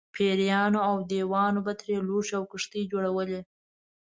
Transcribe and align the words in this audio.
پېریانو 0.15 0.79
او 0.89 0.95
دیوانو 1.09 1.59
به 1.65 1.73
ترې 1.79 1.95
لوښي 2.07 2.33
او 2.37 2.43
کښتۍ 2.51 2.83
جوړولې. 2.91 3.39